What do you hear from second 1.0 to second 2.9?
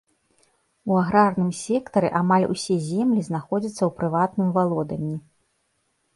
аграрным сектары амаль усе